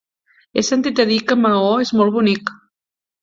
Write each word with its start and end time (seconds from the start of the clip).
He 0.55 0.63
sentit 0.69 1.01
a 1.03 1.05
dir 1.09 1.17
que 1.31 1.37
Maó 1.43 1.69
és 1.85 1.93
molt 1.99 2.15
bonic. 2.17 2.53